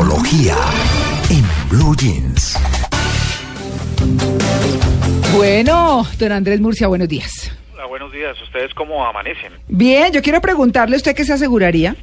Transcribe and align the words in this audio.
tecnología 0.00 0.54
en 1.28 1.44
Blue 1.68 1.94
Jeans. 1.94 2.58
Bueno, 5.36 6.06
don 6.18 6.32
Andrés 6.32 6.58
Murcia, 6.58 6.86
buenos 6.88 7.06
días. 7.06 7.54
Hola, 7.74 7.84
buenos 7.84 8.10
días. 8.10 8.40
¿Ustedes 8.40 8.72
cómo 8.72 9.04
amanecen? 9.04 9.52
Bien, 9.68 10.10
yo 10.10 10.22
quiero 10.22 10.40
preguntarle, 10.40 10.96
¿usted 10.96 11.14
qué 11.14 11.24
se 11.26 11.34
aseguraría? 11.34 11.96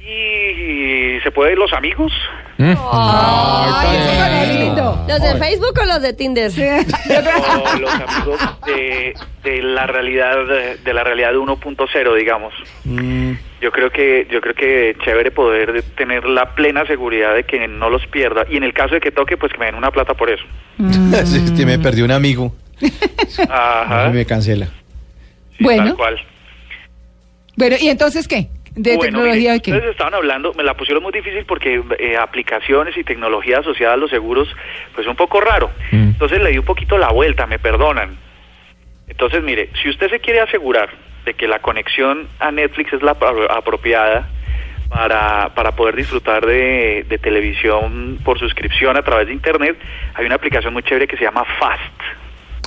¿Y 0.00 1.20
se 1.22 1.30
puede 1.30 1.52
ir 1.52 1.58
los 1.58 1.74
amigos? 1.74 2.10
Ay, 2.58 3.98
lindo. 3.98 4.21
¿Los 5.08 5.20
de 5.20 5.36
Facebook 5.38 5.78
o 5.80 5.84
los 5.86 6.02
de 6.02 6.12
Tinder? 6.12 6.50
O 6.56 7.78
los 7.78 7.92
amigos 7.94 8.40
de, 8.66 9.14
de 9.42 9.62
la 9.62 9.86
realidad 9.86 10.36
de, 10.46 10.76
de 10.76 10.94
la 10.94 11.04
realidad 11.04 11.32
1.0, 11.34 12.16
digamos. 12.16 12.54
Yo 13.60 13.70
creo 13.70 13.90
que 13.90 14.26
yo 14.30 14.40
creo 14.40 14.54
que 14.54 14.96
chévere 15.04 15.30
poder 15.30 15.82
tener 15.96 16.24
la 16.24 16.54
plena 16.54 16.84
seguridad 16.86 17.34
de 17.34 17.44
que 17.44 17.66
no 17.68 17.90
los 17.90 18.06
pierda 18.08 18.44
y 18.50 18.56
en 18.56 18.64
el 18.64 18.72
caso 18.72 18.94
de 18.94 19.00
que 19.00 19.10
toque, 19.12 19.36
pues 19.36 19.52
que 19.52 19.58
me 19.58 19.66
den 19.66 19.74
una 19.76 19.90
plata 19.90 20.14
por 20.14 20.30
eso. 20.30 20.44
Sí, 21.26 21.54
que 21.56 21.64
me 21.66 21.78
perdió 21.78 22.04
un 22.04 22.10
amigo 22.10 22.54
Ajá. 23.48 24.08
y 24.08 24.12
me 24.12 24.24
cancela. 24.26 24.66
sí, 25.56 25.64
Bueno. 25.64 25.84
Tal 25.84 25.96
cual. 25.96 26.16
Bueno, 27.56 27.76
¿y 27.80 27.88
entonces 27.88 28.26
qué? 28.26 28.48
¿De 28.74 28.96
Bueno, 28.96 29.18
tecnología 29.18 29.34
mire, 29.34 29.52
de 29.52 29.60
qué? 29.60 29.72
Ustedes 29.72 29.90
estaban 29.90 30.14
hablando, 30.14 30.54
me 30.54 30.62
la 30.62 30.74
pusieron 30.74 31.02
muy 31.02 31.12
difícil 31.12 31.44
porque 31.44 31.82
eh, 31.98 32.16
aplicaciones 32.16 32.96
y 32.96 33.04
tecnología 33.04 33.58
asociada 33.58 33.94
a 33.94 33.96
los 33.98 34.10
seguros, 34.10 34.48
pues 34.94 35.06
un 35.06 35.14
poco 35.16 35.40
raro. 35.40 35.70
Entonces 35.90 36.40
le 36.40 36.50
di 36.50 36.58
un 36.58 36.64
poquito 36.64 36.96
la 36.96 37.08
vuelta, 37.10 37.46
me 37.46 37.58
perdonan. 37.58 38.16
Entonces, 39.08 39.42
mire, 39.42 39.68
si 39.82 39.90
usted 39.90 40.08
se 40.08 40.20
quiere 40.20 40.40
asegurar 40.40 40.88
de 41.26 41.34
que 41.34 41.46
la 41.46 41.58
conexión 41.58 42.28
a 42.40 42.50
Netflix 42.50 42.92
es 42.94 43.02
la 43.02 43.14
apro- 43.14 43.46
apropiada 43.50 44.28
para, 44.88 45.50
para 45.54 45.72
poder 45.72 45.94
disfrutar 45.96 46.44
de, 46.46 47.04
de 47.08 47.18
televisión 47.18 48.18
por 48.24 48.38
suscripción 48.38 48.96
a 48.96 49.02
través 49.02 49.26
de 49.26 49.34
Internet, 49.34 49.76
hay 50.14 50.24
una 50.24 50.36
aplicación 50.36 50.72
muy 50.72 50.82
chévere 50.82 51.06
que 51.06 51.16
se 51.18 51.24
llama 51.24 51.44
Fast. 51.58 52.00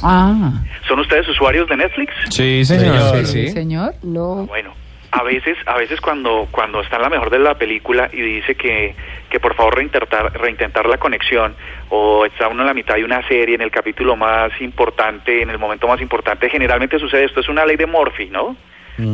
Ah, 0.04 0.52
¿Son 0.88 1.00
ustedes 1.00 1.28
usuarios 1.30 1.68
de 1.68 1.78
Netflix? 1.78 2.14
Sí, 2.30 2.64
señor. 2.64 3.26
sí, 3.26 3.48
señor. 3.50 3.94
No. 4.04 4.46
Bueno, 4.46 4.74
a 5.16 5.24
veces, 5.24 5.58
a 5.66 5.78
veces 5.78 6.02
cuando, 6.02 6.48
cuando 6.52 6.82
está 6.82 6.98
en 6.98 7.04
la 7.04 7.10
mejor 7.10 7.30
de 7.30 7.40
la 7.40 7.58
película 7.58 8.10
y 8.12 8.22
dice 8.22 8.56
que, 8.56 8.94
que 9.30 9.40
por 9.40 9.56
favor 9.56 9.76
reintentar, 9.76 10.38
reintentar 10.38 10.88
la 10.88 10.98
conexión 10.98 11.56
o 11.90 12.26
está 12.26 12.50
uno 12.50 12.64
en 12.64 12.68
la 12.68 12.74
mitad 12.74 12.96
de 12.96 13.06
una 13.06 13.26
serie, 13.26 13.56
en 13.56 13.62
el 13.62 13.72
capítulo 13.72 14.18
más 14.18 14.52
importante, 14.60 15.42
en 15.42 15.50
el 15.50 15.58
momento 15.58 15.88
más 15.88 16.02
importante, 16.02 16.50
generalmente 16.50 17.00
sucede 17.00 17.24
esto, 17.24 17.40
es 17.40 17.48
una 17.48 17.66
ley 17.66 17.78
de 17.78 17.86
Murphy, 17.86 18.26
¿no? 18.30 18.58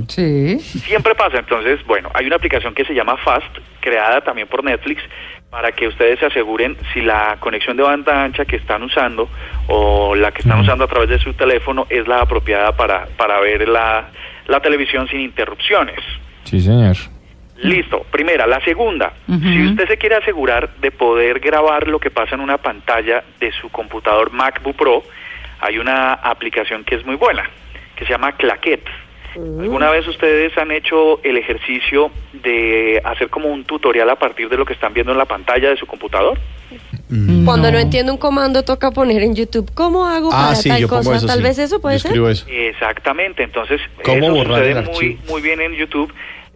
Sí. 0.08 0.60
Siempre 0.60 1.14
pasa, 1.14 1.38
entonces, 1.38 1.86
bueno, 1.86 2.10
hay 2.16 2.26
una 2.26 2.36
aplicación 2.38 2.74
que 2.74 2.86
se 2.86 2.94
llama 2.96 3.18
Fast, 3.18 3.58
creada 3.82 4.22
también 4.22 4.48
por 4.48 4.64
Netflix, 4.64 5.02
para 5.50 5.74
que 5.74 5.88
ustedes 5.88 6.20
se 6.20 6.28
aseguren 6.28 6.78
si 6.94 7.02
la 7.02 7.36
conexión 7.40 7.76
de 7.76 7.84
banda 7.84 8.24
ancha 8.24 8.46
que 8.46 8.56
están 8.56 8.84
usando 8.84 9.28
o 9.68 10.16
la 10.16 10.32
que 10.32 10.40
están 10.44 10.62
usando 10.62 10.86
a 10.86 10.88
través 10.88 11.10
de 11.10 11.20
su 11.20 11.34
teléfono 11.34 11.88
es 11.90 12.08
la 12.08 12.22
apropiada 12.22 12.72
para, 12.72 13.08
para 13.18 13.42
ver 13.42 13.68
la, 13.68 14.10
la 14.48 14.60
televisión 14.62 15.10
sin 15.10 15.20
interrupciones. 15.20 16.00
Sí, 16.46 16.62
señor. 16.62 16.96
Listo, 17.58 18.06
primera. 18.10 18.48
La 18.48 18.60
segunda, 18.62 19.14
si 19.28 19.68
usted 19.68 19.88
se 19.88 19.98
quiere 19.98 20.16
asegurar 20.16 20.76
de 20.78 20.90
poder 20.90 21.40
grabar 21.40 21.88
lo 21.88 22.00
que 22.00 22.10
pasa 22.10 22.34
en 22.34 22.42
una 22.42 22.58
pantalla 22.58 23.24
de 23.40 23.52
su 23.52 23.70
computador 23.70 24.32
MacBook 24.32 24.76
Pro, 24.76 25.04
hay 25.60 25.78
una 25.78 26.14
aplicación 26.14 26.84
que 26.84 26.96
es 26.96 27.06
muy 27.06 27.16
buena, 27.16 27.48
que 27.96 28.06
se 28.06 28.12
llama 28.12 28.32
Claquet. 28.32 28.84
¿Alguna 29.36 29.90
vez 29.92 30.08
ustedes 30.08 30.58
han 30.58 30.72
hecho 30.72 31.22
el 31.24 31.38
ejercicio 31.38 32.12
de 32.34 33.02
hacer 33.04 33.30
como 33.30 33.48
un 33.50 33.64
tutorial 33.64 34.10
a 34.10 34.16
partir 34.18 34.50
de 34.50 34.58
lo 34.58 34.66
que 34.66 34.74
están 34.74 34.94
viendo 34.94 35.12
en 35.14 35.18
la 35.18 35.26
pantalla 35.26 35.70
de 35.70 35.78
su 35.78 35.86
computador? 35.86 36.38
Cuando 37.46 37.72
no 37.72 37.80
entiendo 37.80 38.12
un 38.14 38.18
comando 38.18 38.64
toca 38.64 38.92
poner 38.92 39.22
en 39.24 39.36
YouTube 39.36 39.70
cómo 39.74 40.06
hago 40.08 40.30
Ah, 40.34 40.44
para 40.48 40.56
sí, 40.56 40.70
tal 40.70 40.80
yo 40.82 40.88
pongo 40.88 41.04
cosa. 41.04 41.18
eso. 41.18 41.28
Tal 41.28 41.38
sí. 41.38 41.44
vez 41.44 41.60
eso 41.60 41.82
puede 41.82 41.98
Yo 41.98 42.10
ser. 42.10 42.18
eso. 42.32 42.46
Exactamente, 42.50 43.44
entonces 43.44 43.82
¿Cómo 44.04 44.26
eso 44.28 44.34
borrar 44.36 44.60
sucede 44.60 44.70
el 44.72 44.76
muy, 44.86 44.94
archivo? 44.94 45.22
muy 45.30 45.42
bien 45.42 45.62
en 45.62 45.74
YouTube. 45.74 46.14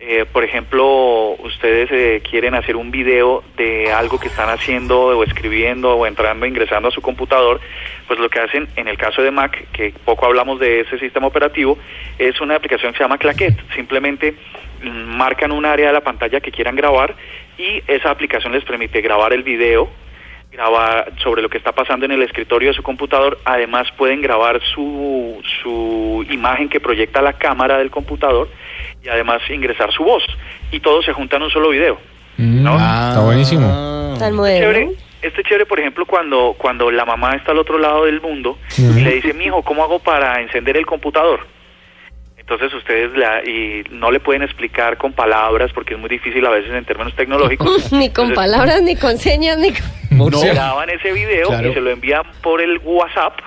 Eh, 0.08 0.24
por 0.32 0.44
ejemplo, 0.44 1.32
ustedes 1.40 1.90
eh, 1.92 2.22
quieren 2.30 2.54
hacer 2.54 2.76
un 2.76 2.92
video 2.92 3.44
de 3.58 3.92
algo 3.92 4.20
que 4.20 4.28
están 4.28 4.50
haciendo 4.50 5.02
o 5.02 5.24
escribiendo 5.24 5.96
o 5.96 6.06
entrando, 6.06 6.46
ingresando 6.46 6.90
a 6.90 6.92
su 6.92 7.02
computador, 7.02 7.60
pues 8.08 8.20
lo 8.20 8.30
que 8.30 8.40
hacen 8.40 8.68
en 8.76 8.88
el 8.88 9.00
caso 9.00 9.24
de 9.24 9.32
Mac, 9.32 9.68
que 9.72 9.96
poco 10.06 10.28
hablamos 10.28 10.60
de 10.60 10.82
ese 10.82 11.00
sistema 11.00 11.26
operativo, 11.26 11.80
es 12.20 12.40
una 12.40 12.56
aplicación 12.56 12.92
que 12.92 13.00
se 13.00 13.04
llama 13.04 13.18
Claquet. 13.18 13.56
Simplemente 13.74 14.36
marcan 14.84 15.52
un 15.52 15.66
área 15.66 15.88
de 15.88 15.94
la 15.94 16.02
pantalla 16.02 16.40
que 16.40 16.52
quieran 16.52 16.76
grabar 16.76 17.16
y 17.58 17.82
esa 17.88 18.12
aplicación 18.12 18.54
les 18.54 18.64
permite 18.64 19.02
grabar 19.02 19.34
el 19.34 19.42
video, 19.42 19.90
grabar 20.56 21.12
sobre 21.22 21.42
lo 21.42 21.50
que 21.50 21.58
está 21.58 21.74
pasando 21.74 22.06
en 22.06 22.14
el 22.14 22.22
escritorio 22.24 22.70
de 22.70 22.76
su 22.76 22.82
computador. 22.84 23.40
Además 23.46 23.88
pueden 23.98 24.22
grabar 24.22 24.62
su, 24.74 25.42
su 25.62 26.26
imagen 26.30 26.70
que 26.70 26.80
proyecta 26.80 27.22
la 27.22 27.34
cámara 27.34 27.78
del 27.78 27.92
computador 27.92 28.50
y 29.04 29.10
además 29.10 29.42
ingresar 29.50 29.92
su 29.92 30.04
voz. 30.04 30.24
Y 30.72 30.80
todo 30.80 31.02
se 31.04 31.12
junta 31.14 31.36
en 31.38 31.44
un 31.44 31.50
solo 31.52 31.70
video. 31.70 32.00
¿no? 32.38 32.76
Ah, 32.80 33.10
Está 33.10 33.24
buenísimo. 33.24 33.68
Tan 34.18 34.32
Chévere, 34.32 34.86
moderno. 34.86 34.92
este 35.22 35.44
chévere, 35.44 35.66
por 35.66 35.80
ejemplo, 35.80 36.06
cuando, 36.06 36.56
cuando 36.58 36.90
la 36.90 37.06
mamá 37.06 37.34
está 37.36 37.52
al 37.52 37.60
otro 37.60 37.78
lado 37.78 38.06
del 38.06 38.22
mundo 38.22 38.58
y 38.78 39.02
le 39.02 39.16
dice, 39.16 39.34
mijo, 39.34 39.62
¿cómo 39.62 39.84
hago 39.84 40.00
para 40.00 40.42
encender 40.42 40.78
el 40.78 40.86
computador? 40.86 41.48
Entonces 42.38 42.72
ustedes 42.76 43.12
la, 43.18 43.44
y 43.44 43.84
no 43.90 44.12
le 44.12 44.20
pueden 44.20 44.44
explicar 44.44 44.98
con 44.98 45.14
palabras 45.14 45.72
porque 45.74 45.96
es 45.96 46.00
muy 46.00 46.10
difícil 46.10 46.46
a 46.46 46.52
veces 46.52 46.72
en 46.72 46.86
términos 46.86 47.16
tecnológicos. 47.16 47.68
ni 47.92 48.12
con 48.12 48.28
Entonces, 48.28 48.36
palabras, 48.36 48.82
ni 48.84 48.96
con 48.96 49.18
señas, 49.18 49.58
ni 49.58 49.72
con... 49.72 49.82
no 50.18 50.30
graban 50.54 50.90
ese 50.90 51.12
video 51.14 51.48
Claro. 51.48 51.70
y 51.70 51.74
se 51.74 51.82
lo 51.82 51.90
envían 51.92 52.24
por 52.42 52.62
el 52.62 52.80
WhatsApp. 52.84 53.40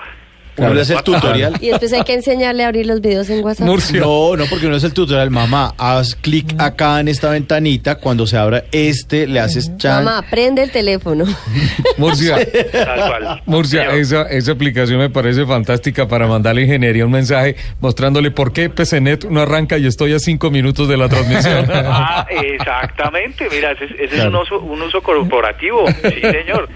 Uno 0.58 0.74
le 0.74 0.80
hace 0.82 0.94
el 0.94 1.02
tutorial. 1.02 1.54
Y 1.60 1.69
después 1.69 1.92
hay 1.92 2.02
que 2.04 2.14
enseñarle 2.14 2.64
a 2.64 2.69
abrir 2.69 2.86
los 2.86 3.00
videos 3.00 3.30
en 3.30 3.44
WhatsApp. 3.44 3.66
No, 3.66 4.36
no, 4.36 4.44
porque 4.50 4.66
uno 4.66 4.76
es 4.76 4.84
el 4.84 4.92
tutorial. 4.92 5.30
Mamá, 5.30 5.74
haz 5.78 6.14
clic 6.14 6.54
acá 6.58 7.00
en 7.00 7.08
esta 7.08 7.30
ventanita. 7.30 7.96
Cuando 7.96 8.26
se 8.26 8.36
abra 8.36 8.64
este, 8.72 9.26
le 9.26 9.41
haces 9.41 9.76
chan. 9.78 10.04
Mamá, 10.04 10.24
prende 10.28 10.62
el 10.62 10.70
teléfono. 10.70 11.24
Murcia, 11.97 12.36
Tal 12.72 13.08
cual. 13.08 13.42
Murcia, 13.47 13.94
esa, 13.94 14.22
esa 14.22 14.52
aplicación 14.52 14.98
me 14.98 15.10
parece 15.10 15.47
fantástica 15.47 16.06
para 16.08 16.26
mandarle 16.26 16.62
a 16.62 16.64
ingeniería 16.64 17.04
un 17.04 17.12
mensaje 17.12 17.56
mostrándole 17.80 18.30
por 18.30 18.52
qué 18.52 18.68
PCNet 18.70 19.26
no 19.30 19.41
arranca 19.41 19.78
y 19.78 19.86
estoy 19.86 20.12
a 20.14 20.18
cinco 20.18 20.50
minutos 20.50 20.88
de 20.88 20.97
la 20.97 21.08
transmisión. 21.08 21.66
Ah, 22.00 22.26
exactamente, 22.30 23.47
mira, 23.50 23.72
ese, 23.72 23.84
ese 23.84 24.04
es 24.04 24.12
un 24.12 24.18
Claro. 24.18 24.42
uso, 24.42 24.60
un 24.60 24.82
uso 24.82 25.00
corporativo, 25.02 25.84
sí 25.88 26.20
señor. 26.20 26.68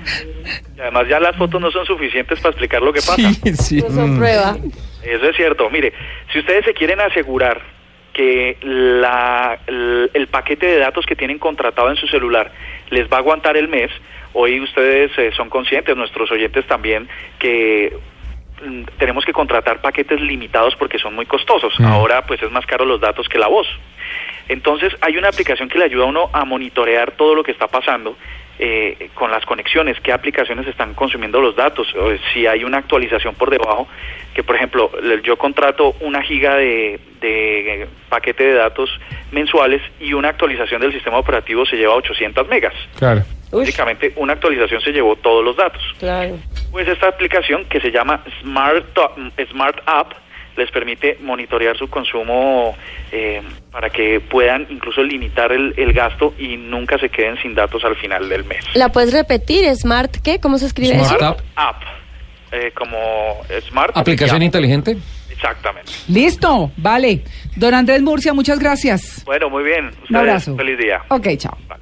Y 0.76 0.81
además 0.81 1.04
ya 1.09 1.21
las 1.21 1.37
fotos 1.37 1.60
no 1.60 1.71
son 1.71 1.84
suficientes 1.87 2.38
para 2.41 2.50
explicar 2.50 2.82
lo 2.82 2.92
que 2.92 3.00
pasa. 3.00 3.16
sí, 3.16 3.54
sí. 3.56 3.72
Eso 3.78 4.06
Mm. 4.06 4.16
prueba. 4.19 4.56
Eso 5.03 5.28
es 5.28 5.37
cierto. 5.37 5.69
Mire, 5.71 5.93
si 6.33 6.38
ustedes 6.38 6.65
se 6.65 6.75
quieren 6.75 7.00
asegurar 7.00 7.60
que 8.12 8.56
la, 8.62 9.59
el, 9.66 10.10
el 10.12 10.27
paquete 10.28 10.66
de 10.66 10.78
datos 10.78 11.06
que 11.06 11.16
tienen 11.16 11.38
contratado 11.38 11.88
en 11.91 11.97
su 11.97 12.06
celular 12.06 12.53
les 12.91 13.10
va 13.10 13.16
a 13.16 13.21
aguantar 13.21 13.56
el 13.56 13.69
mes, 13.69 13.91
hoy 14.34 14.60
ustedes 14.60 15.10
eh, 15.19 15.31
son 15.34 15.49
conscientes, 15.49 15.97
nuestros 15.97 16.31
oyentes 16.31 16.66
también, 16.66 17.09
que 17.38 17.97
mm, 18.65 18.83
tenemos 18.99 19.25
que 19.25 19.33
contratar 19.33 19.81
paquetes 19.81 20.21
limitados 20.21 20.77
porque 20.77 20.99
son 20.99 21.15
muy 21.15 21.25
costosos. 21.27 21.72
Mm. 21.81 21.87
Ahora 21.87 22.27
pues 22.27 22.43
es 22.43 22.50
más 22.50 22.66
caro 22.66 22.84
los 22.84 23.00
datos 23.00 23.28
que 23.28 23.39
la 23.39 23.49
voz. 23.49 23.66
Entonces 24.49 24.94
hay 25.00 25.16
una 25.16 25.28
aplicación 25.28 25.69
que 25.69 25.78
le 25.78 25.84
ayuda 25.87 26.04
a 26.04 26.09
uno 26.09 26.31
a 26.33 26.44
monitorear 26.44 27.12
todo 27.12 27.34
lo 27.34 27.43
que 27.43 27.53
está 27.53 27.66
pasando 27.69 28.16
eh, 28.59 29.11
con 29.15 29.31
las 29.31 29.45
conexiones, 29.45 29.99
qué 30.01 30.13
aplicaciones 30.13 30.67
están 30.67 30.95
consumiendo 30.95 31.41
los 31.41 31.57
datos, 31.57 31.93
o 31.95 32.11
si 32.33 32.47
hay 32.47 32.65
una 32.65 32.79
actualización 32.79 33.35
por 33.35 33.51
debajo, 33.51 33.89
que 34.35 34.43
por 34.45 34.57
ejemplo 34.57 34.91
le- 35.03 35.21
yo 35.23 35.37
contrato 35.37 35.95
una 36.01 36.23
giga 36.23 36.57
de, 36.57 37.01
de 37.21 37.89
paquete 38.09 38.45
de 38.45 38.55
datos 38.55 38.91
mensuales 39.33 39.81
y 40.01 40.13
una 40.13 40.29
actualización 40.29 40.81
del 40.81 40.93
sistema 40.93 41.19
operativo 41.19 41.65
se 41.67 41.77
lleva 41.77 41.95
800 41.95 42.47
megas. 42.49 42.75
Claro. 42.99 43.22
Básicamente 43.51 44.13
una 44.16 44.33
actualización 44.34 44.81
se 44.81 44.93
llevó 44.93 45.16
todos 45.16 45.45
los 45.45 45.57
datos. 45.57 45.83
claro. 45.98 46.37
Pues 46.71 46.89
esta 46.89 47.09
aplicación 47.09 47.66
que 47.66 47.81
se 47.81 47.91
llama 47.91 48.25
Smart, 48.41 48.87
Smart 49.51 49.78
App 49.84 50.13
les 50.57 50.71
permite 50.71 51.19
monitorear 51.22 51.77
su 51.77 51.89
consumo 51.89 52.77
eh, 53.10 53.43
para 53.71 53.91
que 53.91 54.21
puedan 54.21 54.66
incluso 54.71 55.03
limitar 55.03 55.53
el, 55.53 55.75
el 55.77 55.93
gasto 55.93 56.34
y 56.39 56.57
nunca 56.57 56.99
se 56.99 57.09
queden 57.09 57.37
sin 57.43 57.54
datos 57.54 57.84
al 57.84 57.97
final 57.97 58.28
del 58.28 58.45
mes. 58.45 58.65
¿La 58.75 58.91
puedes 58.91 59.13
repetir? 59.13 59.65
¿Smart 59.75 60.16
qué? 60.22 60.39
¿Cómo 60.41 60.59
se 60.59 60.66
escribe 60.66 60.95
Smart 60.95 61.15
eso? 61.16 61.25
App. 61.25 61.41
App, 61.57 61.83
eh, 62.53 62.72
como 62.75 62.97
Smart 63.69 63.97
¿Aplicación 63.97 64.37
App. 64.39 64.43
inteligente? 64.43 64.97
Exactamente. 65.31 65.91
Listo, 66.09 66.71
vale. 66.77 67.22
Don 67.57 67.75
Andrés 67.75 68.01
Murcia, 68.03 68.33
muchas 68.33 68.59
gracias. 68.60 69.25
Bueno, 69.25 69.51
muy 69.51 69.65
bien. 69.65 69.91
Un 70.09 70.16
abrazo. 70.16 70.57
Feliz 70.57 70.78
día. 70.78 71.03
Ok, 71.09 71.28
chao. 71.37 71.57
Vale. 71.69 71.82